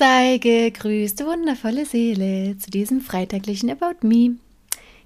Sei 0.00 0.38
gegrüßt, 0.38 1.26
wundervolle 1.26 1.84
Seele, 1.84 2.56
zu 2.56 2.70
diesem 2.70 3.02
freitaglichen 3.02 3.68
About 3.68 3.98
Me. 4.00 4.36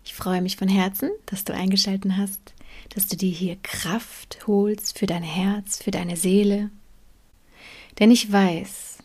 Ich 0.05 0.15
freue 0.15 0.41
mich 0.41 0.57
von 0.57 0.69
Herzen, 0.69 1.11
dass 1.27 1.43
du 1.43 1.53
eingeschaltet 1.53 2.13
hast, 2.17 2.55
dass 2.91 3.09
du 3.09 3.17
dir 3.17 3.33
hier 3.33 3.57
Kraft 3.65 4.47
holst 4.47 4.97
für 4.97 5.07
dein 5.07 5.25
Herz, 5.25 5.83
für 5.83 5.91
deine 5.91 6.17
Seele. 6.17 6.71
Denn 7.99 8.13
ich 8.13 8.31
weiß, 8.31 8.99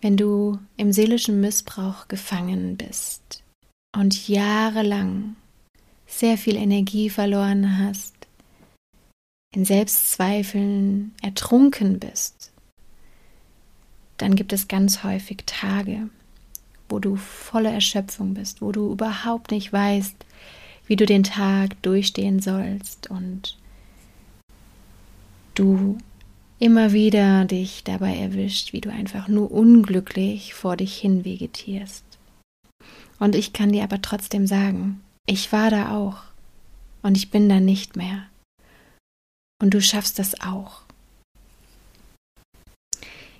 wenn 0.00 0.16
du 0.16 0.58
im 0.76 0.92
seelischen 0.92 1.40
Missbrauch 1.40 2.08
gefangen 2.08 2.76
bist 2.76 3.44
und 3.96 4.26
jahrelang 4.26 5.36
sehr 6.08 6.36
viel 6.36 6.56
Energie 6.56 7.08
verloren 7.08 7.78
hast, 7.78 8.14
in 9.54 9.64
Selbstzweifeln 9.64 11.14
ertrunken 11.22 12.00
bist, 12.00 12.51
dann 14.22 14.36
gibt 14.36 14.52
es 14.52 14.68
ganz 14.68 15.02
häufig 15.02 15.42
Tage, 15.46 16.08
wo 16.88 17.00
du 17.00 17.16
voller 17.16 17.72
Erschöpfung 17.72 18.34
bist, 18.34 18.62
wo 18.62 18.70
du 18.70 18.92
überhaupt 18.92 19.50
nicht 19.50 19.72
weißt, 19.72 20.14
wie 20.86 20.94
du 20.94 21.06
den 21.06 21.24
Tag 21.24 21.82
durchstehen 21.82 22.40
sollst 22.40 23.10
und 23.10 23.58
du 25.56 25.98
immer 26.60 26.92
wieder 26.92 27.46
dich 27.46 27.82
dabei 27.82 28.16
erwischt, 28.16 28.72
wie 28.72 28.80
du 28.80 28.92
einfach 28.92 29.26
nur 29.26 29.50
unglücklich 29.50 30.54
vor 30.54 30.76
dich 30.76 30.96
hin 30.96 31.24
vegetierst. 31.24 32.04
Und 33.18 33.34
ich 33.34 33.52
kann 33.52 33.72
dir 33.72 33.82
aber 33.82 34.00
trotzdem 34.02 34.46
sagen, 34.46 35.00
ich 35.26 35.50
war 35.50 35.70
da 35.70 35.96
auch 35.96 36.22
und 37.02 37.16
ich 37.16 37.32
bin 37.32 37.48
da 37.48 37.58
nicht 37.58 37.96
mehr. 37.96 38.26
Und 39.60 39.74
du 39.74 39.80
schaffst 39.80 40.20
das 40.20 40.40
auch. 40.40 40.82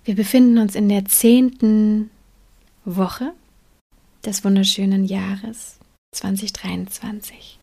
Wir 0.05 0.17
befinden 0.17 0.59
uns 0.59 0.75
in 0.75 0.89
der 0.89 1.05
zehnten 1.05 2.11
Woche 2.85 3.33
des 4.25 4.45
wunderschönen 4.45 5.05
Jahres 5.05 5.79
2023. 6.13 7.61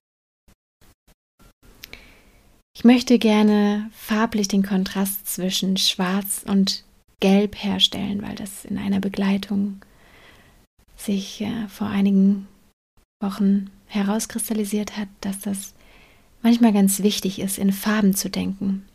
Ich 2.74 2.86
möchte 2.86 3.20
gerne 3.20 3.92
farblich 3.92 4.48
den 4.48 4.64
Kontrast 4.64 5.28
zwischen 5.28 5.76
Schwarz 5.76 6.46
und 6.48 6.86
Gelb 7.20 7.62
herstellen, 7.62 8.22
weil 8.22 8.36
das 8.36 8.64
in 8.64 8.78
einer 8.78 9.02
Begleitung 9.02 9.82
sich 10.96 11.42
äh, 11.42 11.68
vor 11.68 11.88
einigen 11.88 12.48
Wochen 13.22 13.70
herauskristallisiert 13.88 14.96
hat, 14.96 15.10
dass 15.20 15.42
das 15.42 15.74
manchmal 16.42 16.72
ganz 16.72 17.04
wichtig 17.04 17.40
ist, 17.40 17.58
in 17.58 17.74
Farben 17.74 18.16
zu 18.16 18.30
denken. 18.30 18.86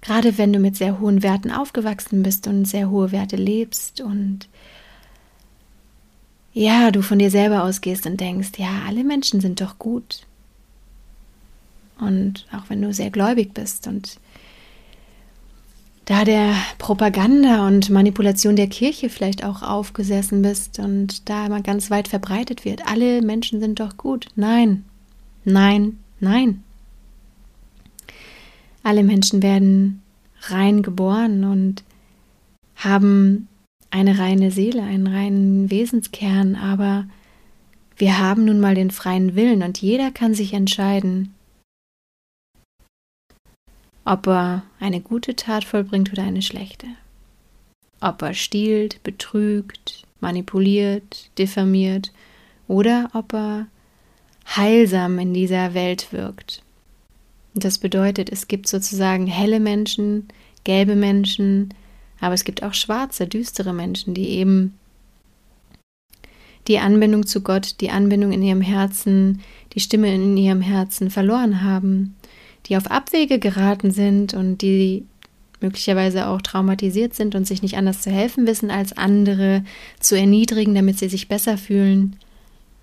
Gerade 0.00 0.38
wenn 0.38 0.52
du 0.52 0.58
mit 0.58 0.76
sehr 0.76 1.00
hohen 1.00 1.22
Werten 1.22 1.50
aufgewachsen 1.50 2.22
bist 2.22 2.46
und 2.46 2.64
sehr 2.64 2.90
hohe 2.90 3.12
Werte 3.12 3.36
lebst 3.36 4.00
und 4.00 4.48
ja, 6.52 6.90
du 6.90 7.02
von 7.02 7.18
dir 7.18 7.30
selber 7.30 7.64
ausgehst 7.64 8.06
und 8.06 8.20
denkst, 8.20 8.52
ja, 8.56 8.82
alle 8.86 9.04
Menschen 9.04 9.40
sind 9.40 9.60
doch 9.60 9.78
gut. 9.78 10.26
Und 12.00 12.46
auch 12.52 12.68
wenn 12.68 12.82
du 12.82 12.92
sehr 12.92 13.10
gläubig 13.10 13.54
bist 13.54 13.86
und 13.86 14.18
da 16.06 16.24
der 16.24 16.54
Propaganda 16.78 17.68
und 17.68 17.88
Manipulation 17.90 18.56
der 18.56 18.66
Kirche 18.66 19.10
vielleicht 19.10 19.44
auch 19.44 19.62
aufgesessen 19.62 20.42
bist 20.42 20.80
und 20.80 21.28
da 21.28 21.46
immer 21.46 21.60
ganz 21.60 21.88
weit 21.90 22.08
verbreitet 22.08 22.64
wird, 22.64 22.84
alle 22.86 23.22
Menschen 23.22 23.60
sind 23.60 23.78
doch 23.78 23.96
gut. 23.96 24.26
Nein, 24.34 24.84
nein, 25.44 25.98
nein. 26.18 26.64
Alle 28.82 29.02
Menschen 29.02 29.42
werden 29.42 30.02
rein 30.42 30.82
geboren 30.82 31.44
und 31.44 31.84
haben 32.76 33.48
eine 33.90 34.18
reine 34.18 34.50
Seele, 34.50 34.82
einen 34.82 35.06
reinen 35.06 35.70
Wesenskern, 35.70 36.54
aber 36.54 37.06
wir 37.96 38.18
haben 38.18 38.46
nun 38.46 38.60
mal 38.60 38.74
den 38.74 38.90
freien 38.90 39.34
Willen 39.34 39.62
und 39.62 39.82
jeder 39.82 40.10
kann 40.10 40.32
sich 40.32 40.54
entscheiden, 40.54 41.34
ob 44.04 44.26
er 44.26 44.62
eine 44.78 45.00
gute 45.00 45.36
Tat 45.36 45.64
vollbringt 45.64 46.12
oder 46.12 46.22
eine 46.22 46.42
schlechte. 46.42 46.86
Ob 48.00 48.22
er 48.22 48.32
stiehlt, 48.32 49.02
betrügt, 49.02 50.04
manipuliert, 50.20 51.30
diffamiert 51.36 52.12
oder 52.66 53.10
ob 53.12 53.34
er 53.34 53.66
heilsam 54.56 55.18
in 55.18 55.34
dieser 55.34 55.74
Welt 55.74 56.12
wirkt. 56.12 56.62
Und 57.54 57.64
das 57.64 57.78
bedeutet, 57.78 58.30
es 58.30 58.48
gibt 58.48 58.68
sozusagen 58.68 59.26
helle 59.26 59.60
Menschen, 59.60 60.28
gelbe 60.64 60.94
Menschen, 60.94 61.74
aber 62.20 62.34
es 62.34 62.44
gibt 62.44 62.62
auch 62.62 62.74
schwarze, 62.74 63.26
düstere 63.26 63.72
Menschen, 63.72 64.14
die 64.14 64.28
eben 64.28 64.74
die 66.68 66.78
Anbindung 66.78 67.26
zu 67.26 67.40
Gott, 67.40 67.80
die 67.80 67.90
Anbindung 67.90 68.32
in 68.32 68.42
ihrem 68.42 68.60
Herzen, 68.60 69.40
die 69.72 69.80
Stimme 69.80 70.14
in 70.14 70.36
ihrem 70.36 70.60
Herzen 70.60 71.10
verloren 71.10 71.62
haben, 71.62 72.14
die 72.66 72.76
auf 72.76 72.90
Abwege 72.90 73.38
geraten 73.38 73.90
sind 73.90 74.34
und 74.34 74.58
die 74.58 75.06
möglicherweise 75.60 76.26
auch 76.28 76.40
traumatisiert 76.40 77.14
sind 77.14 77.34
und 77.34 77.46
sich 77.46 77.62
nicht 77.62 77.76
anders 77.76 78.00
zu 78.02 78.10
helfen 78.10 78.46
wissen, 78.46 78.70
als 78.70 78.96
andere 78.96 79.64
zu 79.98 80.16
erniedrigen, 80.16 80.74
damit 80.74 80.98
sie 80.98 81.08
sich 81.08 81.28
besser 81.28 81.58
fühlen. 81.58 82.16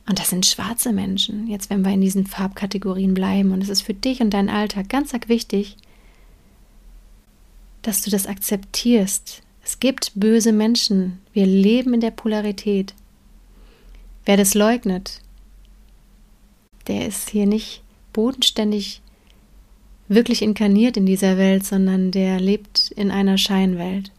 Und 0.07 0.19
das 0.19 0.29
sind 0.29 0.45
schwarze 0.45 0.93
Menschen, 0.93 1.47
jetzt 1.47 1.69
wenn 1.69 1.83
wir 1.83 1.91
in 1.91 2.01
diesen 2.01 2.25
Farbkategorien 2.25 3.13
bleiben. 3.13 3.51
Und 3.51 3.61
es 3.61 3.69
ist 3.69 3.81
für 3.81 3.93
dich 3.93 4.21
und 4.21 4.29
deinen 4.31 4.49
Alltag 4.49 4.89
ganz 4.89 5.11
wichtig, 5.27 5.75
dass 7.81 8.01
du 8.01 8.09
das 8.09 8.25
akzeptierst. 8.25 9.41
Es 9.63 9.79
gibt 9.79 10.13
böse 10.15 10.53
Menschen. 10.53 11.19
Wir 11.33 11.45
leben 11.45 11.93
in 11.93 11.99
der 11.99 12.11
Polarität. 12.11 12.93
Wer 14.25 14.37
das 14.37 14.53
leugnet, 14.53 15.21
der 16.87 17.05
ist 17.07 17.29
hier 17.29 17.45
nicht 17.45 17.83
bodenständig 18.13 19.01
wirklich 20.07 20.41
inkarniert 20.41 20.95
in 20.95 21.05
dieser 21.05 21.37
Welt, 21.37 21.65
sondern 21.65 22.11
der 22.11 22.39
lebt 22.39 22.91
in 22.91 23.11
einer 23.11 23.37
Scheinwelt. 23.37 24.11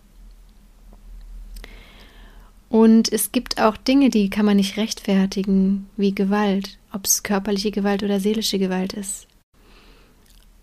Und 2.69 3.11
es 3.13 3.33
gibt 3.33 3.61
auch 3.61 3.77
Dinge, 3.77 4.11
die 4.11 4.29
kann 4.29 4.45
man 4.45 4.57
nicht 4.57 4.77
rechtfertigen, 4.77 5.89
wie 5.97 6.15
Gewalt, 6.15 6.79
ob 6.93 7.07
es 7.07 7.23
körperliche 7.23 7.71
Gewalt 7.71 8.03
oder 8.03 8.21
seelische 8.21 8.59
Gewalt 8.59 8.93
ist. 8.93 9.27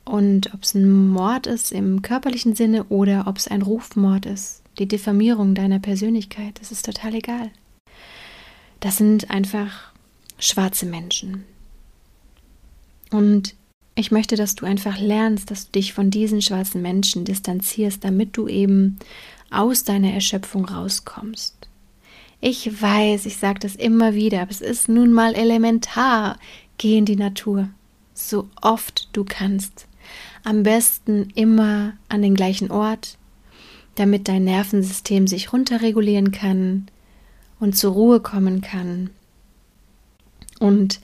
Und 0.04 0.54
ob 0.54 0.62
es 0.62 0.76
ein 0.76 1.08
Mord 1.08 1.48
ist 1.48 1.72
im 1.72 2.04
körperlichen 2.04 2.56
Sinne 2.56 2.84
oder 2.86 3.26
ob 3.28 3.38
es 3.38 3.48
ein 3.48 3.64
Rufmord 3.64 4.28
ist, 4.28 4.62
die 4.78 4.88
Diffamierung 4.88 5.56
deiner 5.56 5.80
Persönlichkeit, 5.80 6.60
das 6.60 6.72
ist 6.72 6.86
total 6.86 7.16
egal. 7.16 7.50
Das 8.82 8.98
sind 8.98 9.32
einfach 9.32 9.92
schwarze 10.38 10.86
Menschen. 10.86 11.44
Und 13.10 13.56
ich 13.96 14.12
möchte, 14.12 14.36
dass 14.36 14.54
du 14.54 14.66
einfach 14.66 15.00
lernst, 15.00 15.50
dass 15.50 15.66
du 15.66 15.72
dich 15.72 15.94
von 15.94 16.12
diesen 16.12 16.42
schwarzen 16.42 16.84
Menschen 16.84 17.26
distanzierst, 17.26 18.04
damit 18.04 18.38
du 18.38 18.48
eben 18.48 19.00
aus 19.50 19.86
deiner 19.86 20.12
Erschöpfung 20.12 20.66
rauskommst. 20.66 21.56
Ich 22.42 22.82
weiß, 22.82 23.26
ich 23.26 23.38
sage 23.38 23.60
das 23.60 23.76
immer 23.76 24.14
wieder, 24.14 24.42
aber 24.42 24.52
es 24.52 24.62
ist 24.62 24.90
nun 24.90 25.14
mal 25.14 25.34
elementar. 25.34 26.38
Geh 26.78 26.98
in 26.98 27.06
die 27.06 27.16
Natur, 27.16 27.70
so 28.14 28.50
oft 28.62 29.10
du 29.14 29.24
kannst. 29.24 29.88
Am 30.44 30.64
besten 30.64 31.30
immer 31.36 31.94
an 32.10 32.22
den 32.22 32.36
gleichen 32.36 32.70
Ort, 32.70 33.18
damit 33.96 34.28
dein 34.28 34.44
Nervensystem 34.44 35.28
sich 35.28 35.54
runterregulieren 35.54 36.32
kann 36.32 36.88
und 37.60 37.76
zur 37.76 37.94
Ruhe 37.94 38.20
kommen 38.20 38.62
kann. 38.62 39.10
Und 40.60 41.00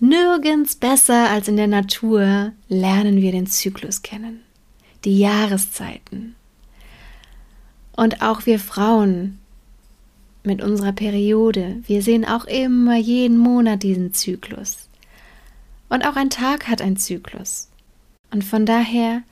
nirgends 0.00 0.76
besser 0.76 1.28
als 1.30 1.48
in 1.48 1.56
der 1.56 1.66
Natur 1.66 2.52
lernen 2.68 3.20
wir 3.20 3.32
den 3.32 3.46
Zyklus 3.46 4.02
kennen, 4.02 4.40
die 5.04 5.18
Jahreszeiten. 5.18 6.36
Und 7.96 8.22
auch 8.22 8.46
wir 8.46 8.58
Frauen 8.58 9.39
mit 10.42 10.62
unserer 10.62 10.92
Periode. 10.92 11.82
Wir 11.86 12.02
sehen 12.02 12.24
auch 12.24 12.44
immer 12.44 12.96
jeden 12.96 13.38
Monat 13.38 13.82
diesen 13.82 14.14
Zyklus. 14.14 14.88
Und 15.88 16.06
auch 16.06 16.16
ein 16.16 16.30
Tag 16.30 16.68
hat 16.68 16.80
einen 16.80 16.96
Zyklus. 16.96 17.68
Und 18.30 18.44
von 18.44 18.64
daher 18.64 19.22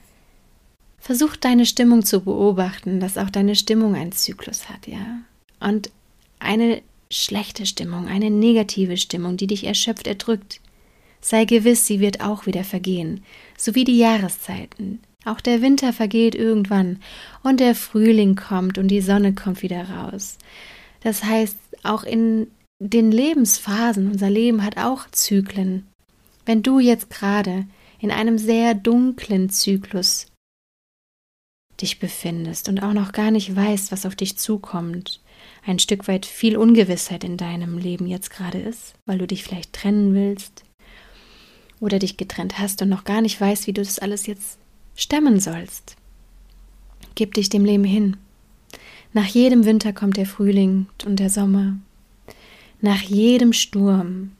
versuch 0.99 1.35
deine 1.35 1.65
Stimmung 1.65 2.03
zu 2.03 2.21
beobachten, 2.21 2.99
dass 2.99 3.17
auch 3.17 3.29
deine 3.29 3.55
Stimmung 3.55 3.95
einen 3.95 4.11
Zyklus 4.11 4.69
hat, 4.69 4.87
ja. 4.87 5.19
Und 5.59 5.89
eine 6.39 6.81
schlechte 7.11 7.65
Stimmung, 7.65 8.07
eine 8.07 8.29
negative 8.29 8.97
Stimmung, 8.97 9.37
die 9.37 9.47
dich 9.47 9.63
erschöpft, 9.63 10.07
erdrückt. 10.07 10.61
Sei 11.21 11.45
gewiss, 11.45 11.85
sie 11.85 11.99
wird 11.99 12.21
auch 12.21 12.45
wieder 12.45 12.63
vergehen, 12.63 13.23
so 13.57 13.75
wie 13.75 13.83
die 13.83 13.97
Jahreszeiten. 13.97 14.99
Auch 15.25 15.41
der 15.41 15.61
Winter 15.61 15.91
vergeht 15.91 16.33
irgendwann 16.33 17.01
und 17.43 17.59
der 17.59 17.75
Frühling 17.75 18.35
kommt 18.35 18.77
und 18.77 18.87
die 18.87 19.01
Sonne 19.01 19.33
kommt 19.33 19.61
wieder 19.61 19.89
raus. 19.89 20.37
Das 21.01 21.23
heißt, 21.23 21.57
auch 21.83 22.03
in 22.03 22.47
den 22.79 23.11
Lebensphasen, 23.11 24.09
unser 24.11 24.29
Leben 24.29 24.63
hat 24.63 24.77
auch 24.77 25.09
Zyklen. 25.11 25.87
Wenn 26.45 26.63
du 26.63 26.79
jetzt 26.79 27.09
gerade 27.09 27.65
in 27.99 28.11
einem 28.11 28.37
sehr 28.37 28.73
dunklen 28.73 29.49
Zyklus 29.49 30.27
dich 31.81 31.99
befindest 31.99 32.69
und 32.69 32.81
auch 32.81 32.93
noch 32.93 33.11
gar 33.11 33.31
nicht 33.31 33.55
weißt, 33.55 33.91
was 33.91 34.05
auf 34.05 34.15
dich 34.15 34.37
zukommt, 34.37 35.21
ein 35.65 35.79
Stück 35.79 36.07
weit 36.07 36.25
viel 36.25 36.57
Ungewissheit 36.57 37.23
in 37.23 37.37
deinem 37.37 37.77
Leben 37.77 38.07
jetzt 38.07 38.29
gerade 38.31 38.59
ist, 38.59 38.93
weil 39.05 39.17
du 39.17 39.27
dich 39.27 39.43
vielleicht 39.43 39.73
trennen 39.73 40.13
willst 40.13 40.63
oder 41.79 41.99
dich 41.99 42.17
getrennt 42.17 42.59
hast 42.59 42.81
und 42.81 42.89
noch 42.89 43.03
gar 43.03 43.21
nicht 43.21 43.39
weißt, 43.39 43.67
wie 43.67 43.73
du 43.73 43.81
das 43.81 43.99
alles 43.99 44.25
jetzt 44.25 44.57
stemmen 44.95 45.39
sollst. 45.39 45.95
Gib 47.15 47.33
dich 47.33 47.49
dem 47.49 47.65
Leben 47.65 47.83
hin. 47.83 48.17
Nach 49.13 49.25
jedem 49.25 49.65
Winter 49.65 49.91
kommt 49.93 50.17
der 50.17 50.25
Frühling 50.25 50.87
und 51.05 51.19
der 51.19 51.29
Sommer. 51.29 51.77
Nach 52.81 53.01
jedem 53.01 53.53
Sturm 53.53 54.31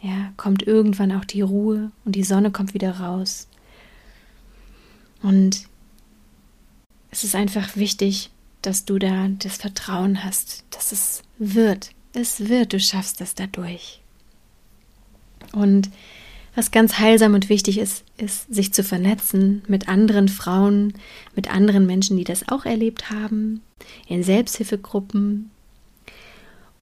ja, 0.00 0.32
kommt 0.36 0.62
irgendwann 0.62 1.12
auch 1.12 1.24
die 1.24 1.40
Ruhe 1.40 1.90
und 2.04 2.14
die 2.14 2.22
Sonne 2.22 2.50
kommt 2.50 2.74
wieder 2.74 3.00
raus. 3.00 3.48
Und 5.22 5.66
es 7.10 7.24
ist 7.24 7.34
einfach 7.34 7.76
wichtig, 7.76 8.30
dass 8.62 8.84
du 8.84 8.98
da 8.98 9.28
das 9.28 9.56
Vertrauen 9.56 10.24
hast, 10.24 10.64
dass 10.70 10.92
es 10.92 11.22
wird. 11.38 11.90
Es 12.12 12.48
wird, 12.48 12.72
du 12.72 12.80
schaffst 12.80 13.20
es 13.20 13.34
dadurch. 13.34 14.00
Und 15.52 15.90
was 16.54 16.70
ganz 16.70 16.98
heilsam 16.98 17.34
und 17.34 17.48
wichtig 17.48 17.78
ist, 17.78 18.04
ist, 18.16 18.52
sich 18.52 18.72
zu 18.72 18.82
vernetzen 18.82 19.62
mit 19.68 19.88
anderen 19.88 20.28
Frauen, 20.28 20.94
mit 21.34 21.52
anderen 21.52 21.86
Menschen, 21.86 22.16
die 22.16 22.24
das 22.24 22.48
auch 22.48 22.64
erlebt 22.64 23.10
haben, 23.10 23.62
in 24.06 24.22
Selbsthilfegruppen 24.22 25.50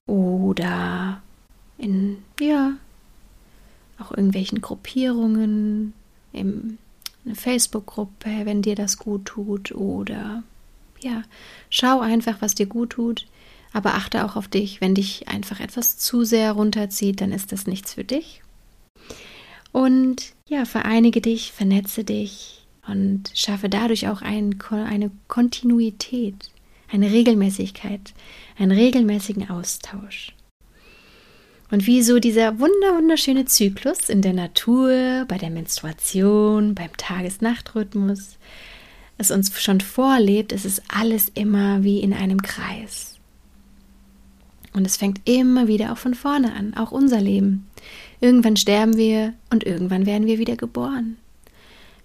oder 0.05 1.21
in, 1.77 2.17
ja, 2.39 2.73
auch 3.99 4.11
irgendwelchen 4.11 4.61
Gruppierungen, 4.61 5.93
in 6.33 6.77
eine 7.25 7.35
Facebook-Gruppe, 7.35 8.45
wenn 8.45 8.61
dir 8.61 8.75
das 8.75 8.97
gut 8.97 9.25
tut 9.25 9.71
oder 9.73 10.43
ja, 10.99 11.23
schau 11.69 11.99
einfach, 11.99 12.37
was 12.41 12.55
dir 12.55 12.65
gut 12.65 12.91
tut, 12.91 13.27
aber 13.73 13.95
achte 13.95 14.25
auch 14.25 14.35
auf 14.35 14.47
dich. 14.47 14.81
Wenn 14.81 14.95
dich 14.95 15.27
einfach 15.27 15.59
etwas 15.59 15.97
zu 15.97 16.23
sehr 16.23 16.53
runterzieht, 16.53 17.21
dann 17.21 17.31
ist 17.31 17.51
das 17.51 17.67
nichts 17.67 17.93
für 17.93 18.03
dich. 18.03 18.41
Und 19.71 20.33
ja, 20.47 20.65
vereinige 20.65 21.21
dich, 21.21 21.51
vernetze 21.51 22.03
dich 22.03 22.65
und 22.87 23.29
schaffe 23.35 23.69
dadurch 23.69 24.07
auch 24.07 24.21
ein, 24.21 24.57
eine 24.69 25.11
Kontinuität, 25.27 26.49
eine 26.91 27.11
Regelmäßigkeit, 27.11 28.13
einen 28.57 28.71
regelmäßigen 28.71 29.49
Austausch. 29.49 30.33
Und 31.69 31.85
wie 31.85 32.01
so 32.01 32.19
dieser 32.19 32.59
wunder 32.59 32.95
wunderschöne 32.95 33.45
Zyklus 33.45 34.09
in 34.09 34.21
der 34.21 34.33
Natur, 34.33 35.25
bei 35.27 35.37
der 35.37 35.49
Menstruation, 35.49 36.75
beim 36.75 36.95
Tages-Nacht-Rhythmus, 36.95 38.37
es 39.17 39.31
uns 39.31 39.59
schon 39.59 39.81
vorlebt, 39.81 40.51
ist 40.51 40.65
es 40.65 40.81
alles 40.87 41.29
immer 41.33 41.83
wie 41.83 41.99
in 41.99 42.13
einem 42.13 42.41
Kreis. 42.41 43.15
Und 44.73 44.85
es 44.85 44.95
fängt 44.95 45.21
immer 45.25 45.67
wieder 45.67 45.91
auch 45.91 45.97
von 45.97 46.13
vorne 46.13 46.53
an, 46.53 46.75
auch 46.75 46.91
unser 46.91 47.19
Leben. 47.19 47.67
Irgendwann 48.21 48.55
sterben 48.55 48.95
wir 48.95 49.33
und 49.49 49.65
irgendwann 49.65 50.05
werden 50.05 50.27
wir 50.27 50.37
wieder 50.37 50.55
geboren. 50.55 51.17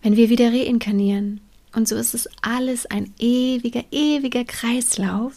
Wenn 0.00 0.16
wir 0.16 0.30
wieder 0.30 0.50
reinkarnieren. 0.50 1.40
Und 1.74 1.88
so 1.88 1.96
ist 1.96 2.14
es 2.14 2.28
alles 2.42 2.86
ein 2.86 3.12
ewiger, 3.18 3.84
ewiger 3.90 4.44
Kreislauf. 4.44 5.34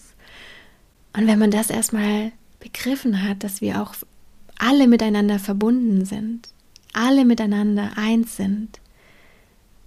Und 1.16 1.28
wenn 1.28 1.40
man 1.40 1.52
das 1.52 1.70
erstmal 1.70 2.32
begriffen 2.60 3.24
hat, 3.24 3.44
dass 3.44 3.62
wir 3.62 3.82
auch 3.82 3.96
alle 4.58 4.88
miteinander 4.88 5.40
verbunden 5.40 6.06
sind, 6.06 6.50
alle 6.94 7.26
miteinander 7.26 7.92
eins 7.96 8.36
sind, 8.36 8.80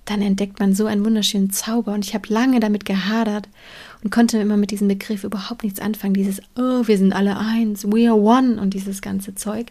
dann 0.05 0.23
entdeckt 0.23 0.59
man 0.59 0.75
so 0.75 0.87
einen 0.87 1.05
wunderschönen 1.05 1.51
Zauber. 1.51 1.93
Und 1.93 2.05
ich 2.05 2.15
habe 2.15 2.33
lange 2.33 2.61
damit 2.61 2.87
gehadert 2.87 3.49
und 4.03 4.11
konnte 4.11 4.39
immer 4.39 4.57
mit 4.57 4.71
diesem 4.71 4.89
Begriff 4.89 5.25
überhaupt 5.25 5.65
nichts 5.65 5.81
anfangen. 5.81 6.15
Dieses, 6.15 6.41
oh, 6.57 6.87
wir 6.87 6.97
sind 6.97 7.13
alle 7.13 7.37
eins, 7.37 7.85
we 7.85 8.09
are 8.09 8.19
one 8.19 8.61
und 8.61 8.73
dieses 8.73 9.03
ganze 9.03 9.35
Zeug. 9.35 9.67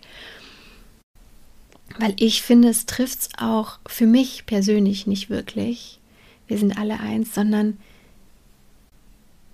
Weil 1.98 2.14
ich 2.20 2.44
finde, 2.44 2.70
es 2.70 2.86
trifft 2.86 3.20
es 3.20 3.30
auch 3.40 3.80
für 3.88 4.06
mich 4.06 4.46
persönlich 4.46 5.08
nicht 5.08 5.32
wirklich. 5.32 6.00
Wir 6.48 6.58
sind 6.58 6.78
alle 6.78 7.00
eins, 7.00 7.34
sondern 7.34 7.78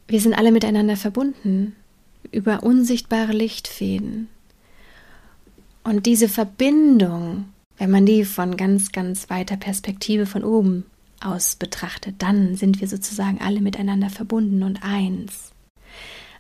wir 0.08 0.22
sind 0.22 0.34
alle 0.34 0.52
miteinander 0.52 0.96
verbunden 0.96 1.76
über 2.32 2.64
unsichtbare 2.64 3.32
Lichtfäden. 3.32 4.28
Und 5.84 6.06
diese 6.06 6.30
Verbindung 6.30 7.46
wenn 7.78 7.92
man 7.92 8.06
die 8.06 8.24
von 8.24 8.56
ganz, 8.56 8.92
ganz 8.92 9.30
weiter 9.30 9.58
Perspektive 9.58 10.26
von 10.26 10.44
oben 10.44 10.86
aus 11.20 11.56
betrachtet, 11.56 12.16
dann 12.20 12.56
sind 12.56 12.82
wir 12.82 12.88
sozusagen 12.88 13.42
alle 13.42 13.62
miteinander 13.62 14.10
verbunden 14.10 14.64
und 14.64 14.80
eins. 14.84 15.52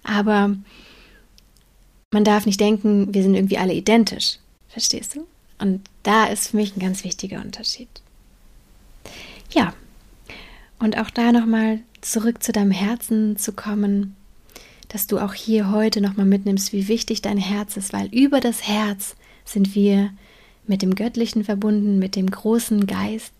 Aber 0.03 0.55
man 2.11 2.23
darf 2.23 2.45
nicht 2.45 2.59
denken, 2.59 3.13
wir 3.13 3.23
sind 3.23 3.35
irgendwie 3.35 3.57
alle 3.57 3.73
identisch. 3.73 4.37
Verstehst 4.67 5.15
du? 5.15 5.25
Und 5.59 5.81
da 6.03 6.25
ist 6.25 6.49
für 6.49 6.57
mich 6.57 6.75
ein 6.75 6.79
ganz 6.79 7.03
wichtiger 7.03 7.41
Unterschied. 7.41 7.89
Ja, 9.51 9.73
und 10.83 10.97
auch 10.97 11.09
da 11.09 11.31
nochmal 11.31 11.79
zurück 12.01 12.43
zu 12.43 12.51
deinem 12.51 12.71
Herzen 12.71 13.37
zu 13.37 13.53
kommen, 13.53 14.17
dass 14.89 15.07
du 15.07 15.17
auch 15.17 15.33
hier 15.33 15.71
heute 15.71 16.01
nochmal 16.01 16.25
mitnimmst, 16.25 16.73
wie 16.73 16.89
wichtig 16.89 17.21
dein 17.21 17.37
Herz 17.37 17.77
ist, 17.77 17.93
weil 17.93 18.07
über 18.13 18.41
das 18.41 18.67
Herz 18.67 19.15
sind 19.45 19.75
wir 19.75 20.11
mit 20.67 20.81
dem 20.81 20.95
Göttlichen 20.95 21.45
verbunden, 21.45 21.99
mit 21.99 22.17
dem 22.17 22.29
großen 22.29 22.85
Geist, 22.85 23.33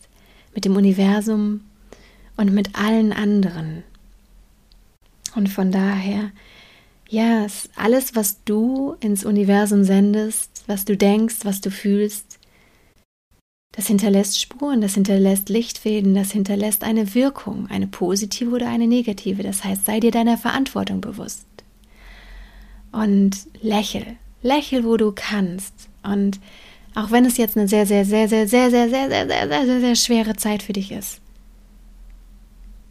mit 0.55 0.63
dem 0.63 0.77
Universum 0.77 1.61
und 2.37 2.53
mit 2.53 2.79
allen 2.79 3.11
anderen. 3.11 3.83
Und 5.35 5.49
von 5.49 5.69
daher, 5.69 6.31
ja, 7.09 7.45
alles, 7.75 8.15
was 8.15 8.41
du 8.45 8.95
ins 9.01 9.25
Universum 9.25 9.83
sendest, 9.83 10.63
was 10.67 10.85
du 10.85 10.95
denkst, 10.95 11.39
was 11.43 11.59
du 11.59 11.71
fühlst, 11.71 12.39
das 13.73 13.87
hinterlässt 13.87 14.39
Spuren, 14.39 14.81
das 14.81 14.93
hinterlässt 14.93 15.49
Lichtfäden, 15.49 16.13
das 16.13 16.31
hinterlässt 16.31 16.83
eine 16.83 17.15
Wirkung, 17.15 17.67
eine 17.69 17.87
positive 17.87 18.51
oder 18.51 18.69
eine 18.69 18.87
negative. 18.87 19.41
Das 19.41 19.63
heißt, 19.63 19.85
sei 19.85 19.99
dir 19.99 20.11
deiner 20.11 20.37
Verantwortung 20.37 21.01
bewusst. 21.01 21.47
Und 22.91 23.31
lächel, 23.61 24.05
lächel, 24.43 24.85
wo 24.85 24.95
du 24.95 25.11
kannst. 25.11 25.73
Und 26.03 26.39
auch 26.93 27.09
wenn 27.09 27.25
es 27.25 27.37
jetzt 27.37 27.57
eine 27.57 27.67
sehr, 27.67 27.87
sehr, 27.87 28.05
sehr, 28.05 28.29
sehr, 28.29 28.47
sehr, 28.69 28.69
sehr, 28.69 28.89
sehr, 28.89 29.27
sehr, 29.27 29.27
sehr, 29.27 29.49
sehr, 29.49 29.65
sehr, 29.65 29.79
sehr 29.79 29.95
schwere 29.95 30.35
Zeit 30.35 30.61
für 30.61 30.73
dich 30.73 30.91
ist. 30.91 31.19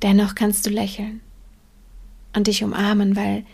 Dennoch 0.03 0.35
kannst 0.35 0.67
du 0.67 0.71
lächeln 0.71 1.21
und 2.35 2.49
dich 2.49 2.65
umarmen, 2.65 3.15
weil 3.15 3.45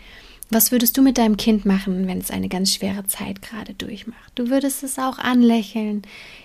was 0.49 0.71
würdest 0.71 0.97
du 0.97 1.01
mit 1.01 1.17
deinem 1.17 1.37
Kind 1.37 1.65
machen, 1.65 2.07
wenn 2.07 2.19
es 2.19 2.31
eine 2.31 2.49
ganz 2.49 2.73
schwere 2.73 3.05
Zeit 3.05 3.41
gerade 3.41 3.73
durchmacht? 3.73 4.31
Du 4.35 4.49
würdest 4.49 4.83
es 4.83 4.97
auch 4.97 5.19
anlächeln, 5.19 6.03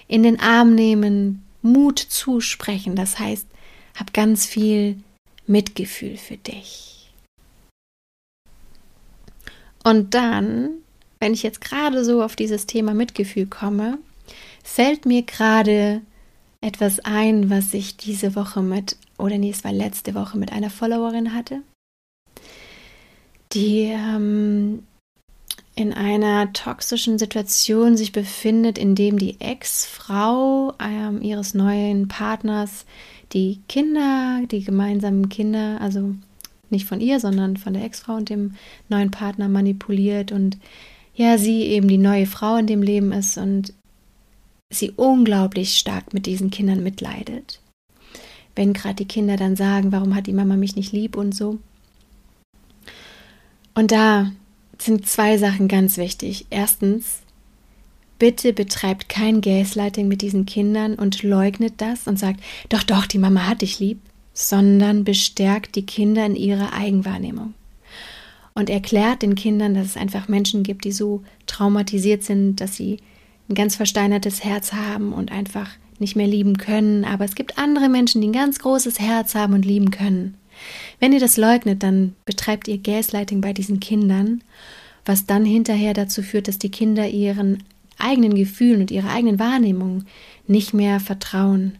in 0.08 0.23
den 0.23 0.40
Arm 0.40 0.75
nehmen, 0.75 1.42
Mut 1.62 1.99
zusprechen. 1.99 2.96
Das 2.96 3.18
heißt, 3.18 3.46
hab 3.99 4.12
ganz 4.12 4.46
viel 4.46 4.99
Mitgefühl 5.46 6.16
für 6.16 6.37
dich. 6.37 7.11
Und 9.82 10.14
dann 10.14 10.84
wenn 11.25 11.32
ich 11.32 11.42
jetzt 11.42 11.62
gerade 11.62 12.04
so 12.04 12.23
auf 12.23 12.37
dieses 12.37 12.66
Thema 12.66 12.92
Mitgefühl 12.92 13.46
komme, 13.46 13.96
fällt 14.62 15.06
mir 15.06 15.23
gerade 15.23 16.02
etwas 16.61 17.00
ein, 17.00 17.49
was 17.49 17.73
ich 17.73 17.96
diese 17.96 18.37
Woche 18.37 18.61
mit, 18.61 18.99
oder 19.16 19.38
nee, 19.38 19.49
es 19.49 19.64
war 19.64 19.73
letzte 19.73 20.14
Woche 20.14 20.37
mit 20.37 20.52
einer 20.52 20.68
Followerin 20.68 21.32
hatte, 21.32 21.62
die 23.54 23.92
ähm, 23.92 24.82
in 25.76 25.92
einer 25.92 26.52
toxischen 26.52 27.18
Situation 27.18 27.96
sich 27.96 28.12
befindet, 28.12 28.78
in 28.78 28.94
dem 28.94 29.18
die 29.18 29.40
Ex-Frau 29.40 30.75
ähm, 30.80 31.20
ihres 31.20 31.54
neuen 31.54 32.08
Partners 32.08 32.87
die 33.32 33.61
Kinder, 33.68 34.40
die 34.50 34.62
gemeinsamen 34.62 35.28
Kinder, 35.28 35.80
also 35.80 36.14
nicht 36.70 36.87
von 36.87 37.00
ihr, 37.00 37.18
sondern 37.18 37.56
von 37.56 37.75
der 37.75 37.84
Ex-Frau 37.84 38.14
und 38.14 38.30
dem 38.30 38.54
neuen 38.88 39.11
Partner 39.11 39.49
manipuliert 39.49 40.30
und 40.30 40.58
ja, 41.16 41.38
sie 41.38 41.62
eben 41.62 41.88
die 41.88 41.99
neue 41.99 42.26
Frau 42.26 42.56
in 42.56 42.66
dem 42.66 42.82
Leben 42.82 43.12
ist 43.12 43.38
und 43.38 43.73
sie 44.73 44.90
unglaublich 44.90 45.76
stark 45.76 46.12
mit 46.12 46.26
diesen 46.26 46.50
Kindern 46.50 46.82
mitleidet. 46.82 47.61
Wenn 48.56 48.73
gerade 48.73 48.96
die 48.96 49.08
Kinder 49.08 49.37
dann 49.37 49.56
sagen, 49.56 49.92
warum 49.92 50.14
hat 50.14 50.26
die 50.26 50.32
Mama 50.32 50.56
mich 50.56 50.76
nicht 50.76 50.92
lieb 50.92 51.16
und 51.16 51.34
so. 51.34 51.58
Und 53.75 53.93
da 53.93 54.31
sind 54.78 55.07
zwei 55.07 55.38
Sachen 55.38 55.69
ganz 55.69 55.97
wichtig. 55.97 56.47
Erstens, 56.50 57.21
bitte 58.19 58.52
betreibt 58.52 59.09
kein 59.09 59.40
Gaslighting 59.40 60.09
mit 60.09 60.23
diesen 60.23 60.47
Kindern 60.47 60.95
und 60.95 61.23
leugnet 61.23 61.75
das 61.78 62.07
und 62.07 62.19
sagt, 62.19 62.40
doch, 62.69 62.83
doch, 62.83 63.07
die 63.07 63.19
Mama 63.19 63.47
hat 63.47 63.62
dich 63.62 63.78
lieb, 63.78 64.00
sondern 64.33 65.04
bestärkt 65.04 65.76
die 65.76 65.87
Kinder 65.87 66.25
in 66.26 66.37
ihrer 66.37 66.73
Eigenwahrnehmung 66.73 67.54
und 68.54 68.71
erklärt 68.71 69.23
den 69.23 69.35
Kindern, 69.35 69.75
dass 69.75 69.87
es 69.87 69.97
einfach 69.97 70.28
Menschen 70.28 70.62
gibt, 70.62 70.85
die 70.85 70.93
so 70.93 71.23
traumatisiert 71.47 72.23
sind, 72.23 72.61
dass 72.61 72.76
sie 72.76 72.99
ein 73.49 73.54
ganz 73.54 73.76
versteinertes 73.76 74.45
Herz 74.45 74.73
haben 74.73 75.12
und 75.12 75.33
einfach 75.33 75.71
nicht 75.99 76.16
mehr 76.16 76.26
lieben 76.26 76.57
können. 76.57 77.04
Aber 77.04 77.25
es 77.25 77.35
gibt 77.35 77.59
andere 77.59 77.88
Menschen, 77.88 78.21
die 78.21 78.28
ein 78.28 78.33
ganz 78.33 78.59
großes 78.59 79.00
Herz 79.00 79.35
haben 79.35 79.54
und 79.54 79.64
lieben 79.64 79.90
können. 79.90 80.37
Wenn 81.00 81.12
ihr 81.12 81.20
das 81.20 81.37
leugnet, 81.37 81.82
dann 81.82 82.14
betreibt 82.25 82.68
ihr 82.68 82.78
Gaslighting 82.78 83.40
bei 83.40 83.52
diesen 83.52 83.80
Kindern, 83.80 84.42
was 85.04 85.26
dann 85.26 85.44
hinterher 85.44 85.94
dazu 85.94 86.23
führt, 86.23 86.49
dass 86.49 86.58
die 86.58 86.70
Kinder 86.70 87.08
ihren 87.08 87.62
eigenen 87.99 88.34
Gefühlen 88.34 88.80
und 88.82 88.90
ihrer 88.90 89.11
eigenen 89.11 89.38
Wahrnehmung 89.38 90.04
nicht 90.46 90.75
mehr 90.75 91.00
vertrauen 91.00 91.78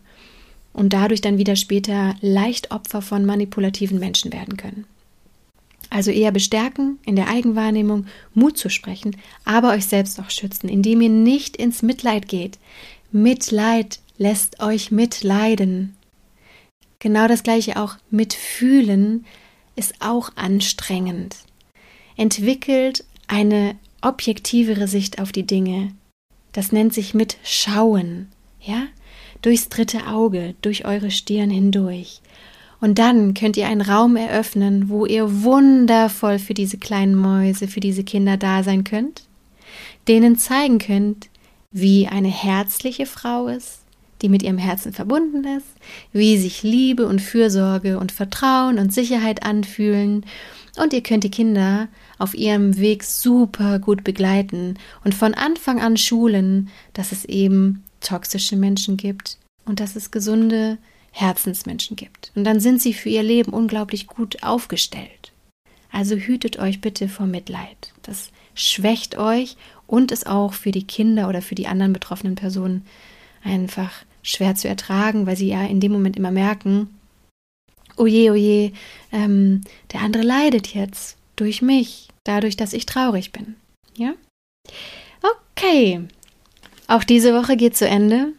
und 0.73 0.93
dadurch 0.93 1.21
dann 1.21 1.39
wieder 1.39 1.57
später 1.57 2.15
leicht 2.21 2.71
Opfer 2.71 3.03
von 3.03 3.25
manipulativen 3.25 3.99
Menschen 3.99 4.33
werden 4.33 4.57
können. 4.57 4.85
Also 5.91 6.11
eher 6.11 6.33
bestärken 6.33 6.99
in 7.07 7.15
der 7.15 7.29
Eigenwahrnehmung, 7.29 8.07
Mut 8.35 8.59
zu 8.59 8.69
sprechen, 8.69 9.17
aber 9.45 9.71
euch 9.71 9.87
selbst 9.87 10.19
auch 10.19 10.31
schützen, 10.31 10.69
indem 10.69 11.01
ihr 11.01 11.09
nicht 11.09 11.57
ins 11.57 11.83
Mitleid 11.83 12.27
geht. 12.27 12.59
Mitleid 13.13 14.01
lässt 14.19 14.61
euch 14.61 14.91
mitleiden. 14.91 15.95
Genau 17.05 17.29
das 17.29 17.43
gleiche 17.43 17.77
auch 17.77 17.97
mitfühlen 18.09 19.27
ist 19.77 19.93
auch 20.01 20.31
anstrengend. 20.37 21.37
Entwickelt 22.17 23.05
eine 23.29 23.75
objektivere 24.01 24.89
Sicht 24.89 25.21
auf 25.21 25.31
die 25.31 25.47
Dinge. 25.47 25.93
Das 26.53 26.73
nennt 26.73 26.95
sich 26.95 27.13
mitschauen, 27.13 28.29
ja? 28.59 28.87
Durchs 29.43 29.69
dritte 29.69 30.07
Auge, 30.07 30.55
durch 30.63 30.87
eure 30.87 31.11
Stirn 31.11 31.51
hindurch. 31.51 32.23
Und 32.81 32.99
dann 32.99 33.35
könnt 33.35 33.59
ihr 33.59 33.69
einen 33.69 33.83
Raum 33.83 34.17
eröffnen, 34.17 34.89
wo 34.89 35.05
ihr 35.05 35.43
wundervoll 35.43 36.39
für 36.39 36.55
diese 36.55 36.79
kleinen 36.79 37.17
Mäuse, 37.17 37.69
für 37.69 37.81
diese 37.81 38.05
Kinder 38.05 38.39
da 38.39 38.63
sein 38.63 38.83
könnt, 38.83 39.25
denen 40.09 40.39
zeigen 40.39 40.79
könnt, 40.79 41.29
wie 41.71 42.09
eine 42.09 42.29
herzliche 42.29 43.05
Frau 43.05 43.49
ist, 43.49 43.84
die 44.25 44.31
mit 44.31 44.43
ihrem 44.43 44.57
Herzen 44.57 44.95
verbunden 44.95 45.45
ist, 45.45 45.67
wie 46.13 46.39
sich 46.39 46.63
Liebe 46.63 47.07
und 47.07 47.21
Fürsorge 47.21 47.99
und 47.99 48.11
Vertrauen 48.11 48.79
und 48.79 48.93
Sicherheit 48.93 49.45
anfühlen. 49.45 50.25
Und 50.79 50.95
ihr 50.95 51.03
könnt 51.03 51.25
die 51.25 51.31
Kinder 51.31 51.89
auf 52.19 52.35
ihrem 52.35 52.79
Weg 52.79 53.05
super 53.05 53.79
gut 53.79 54.03
begleiten 54.03 54.79
und 55.05 55.15
von 55.15 55.35
Anfang 55.35 55.79
an 55.83 55.99
schulen, 55.99 56.71
dass 56.95 57.13
es 57.13 57.27
eben 57.27 57.85
toxische 58.01 58.57
Menschen 58.57 58.97
gibt 58.97 59.37
und 59.67 59.79
dass 59.79 59.95
es 59.95 60.11
gesunde 60.11 60.79
Herzensmenschen 61.11 61.95
gibt. 61.95 62.33
Und 62.35 62.45
dann 62.45 62.61
sind 62.61 62.81
sie 62.81 62.95
für 62.95 63.11
ihr 63.11 63.23
Leben 63.23 63.53
unglaublich 63.53 64.07
gut 64.07 64.43
aufgestellt. 64.43 65.33
Also 65.93 66.17
hütet 66.17 66.59
euch 66.59 66.81
bitte 66.81 67.09
vor 67.09 67.27
Mitleid. 67.27 67.93
Das 68.03 68.31
schwächt 68.55 69.19
euch 69.19 69.59
und 69.87 70.13
ist 70.13 70.27
auch 70.27 70.55
für 70.55 70.71
die 70.71 70.87
Kinder 70.87 71.29
oder 71.29 71.43
für 71.43 71.55
die 71.55 71.67
anderen 71.67 71.93
betroffenen 71.93 72.37
Personen 72.37 72.87
einfach 73.45 73.93
schwer 74.25 74.57
zu 74.57 74.67
ertragen, 74.67 75.27
weil 75.27 75.37
sie 75.37 75.49
ja 75.49 75.63
in 75.63 75.79
dem 75.79 75.93
Moment 75.93 76.17
immer 76.17 76.33
merken, 76.33 76.89
oje, 77.97 78.33
oje, 78.33 78.73
ähm, 79.13 79.61
der 79.93 80.01
andere 80.01 80.25
leidet 80.25 80.75
jetzt 80.75 81.17
durch 81.37 81.63
mich, 81.63 82.09
dadurch, 82.25 82.57
dass 82.57 82.73
ich 82.73 82.87
traurig 82.87 83.31
bin. 83.31 83.55
Ja? 83.97 84.15
Okay. 85.53 86.01
Auch 86.89 87.05
diese 87.05 87.33
Woche 87.35 87.57
geht 87.57 87.77
zu 87.77 87.87
Ende. 87.87 88.33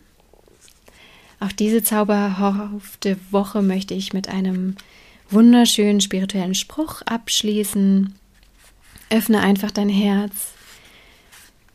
Auch 1.39 1.51
diese 1.51 1.83
zauberhafte 1.83 3.17
Woche 3.31 3.61
möchte 3.61 3.93
ich 3.93 4.13
mit 4.13 4.27
einem 4.27 4.75
wunderschönen 5.29 6.01
spirituellen 6.01 6.55
Spruch 6.55 7.01
abschließen. 7.03 8.15
Öffne 9.09 9.41
einfach 9.41 9.71
dein 9.71 9.89
Herz. 9.89 10.54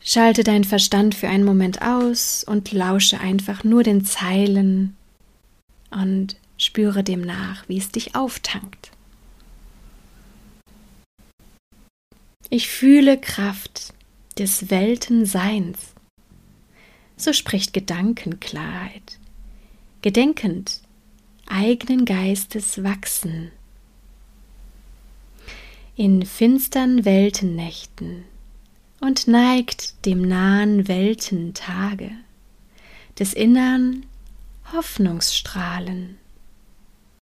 Schalte 0.03 0.43
deinen 0.43 0.63
Verstand 0.63 1.13
für 1.15 1.29
einen 1.29 1.43
Moment 1.43 1.81
aus 1.81 2.43
und 2.43 2.71
lausche 2.71 3.19
einfach 3.19 3.63
nur 3.63 3.83
den 3.83 4.03
Zeilen 4.03 4.95
und 5.91 6.35
spüre 6.57 7.03
dem 7.03 7.21
nach, 7.21 7.67
wie 7.67 7.77
es 7.77 7.91
dich 7.91 8.15
auftankt. 8.15 8.91
Ich 12.49 12.67
fühle 12.67 13.19
Kraft 13.19 13.93
des 14.37 14.69
Weltenseins. 14.69 15.77
So 17.15 17.33
spricht 17.33 17.73
Gedankenklarheit 17.73 19.19
gedenkend 20.01 20.81
eigenen 21.47 22.05
Geistes 22.05 22.83
wachsen. 22.83 23.51
In 25.95 26.25
finstern 26.25 27.05
Weltennächten 27.05 28.23
und 29.01 29.27
neigt 29.27 30.05
dem 30.05 30.21
nahen 30.21 30.87
Weltentage 30.87 32.11
des 33.19 33.33
innern 33.33 34.05
Hoffnungsstrahlen. 34.71 36.17